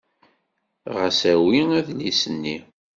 [0.95, 2.57] Ɣas awi adlis-nni.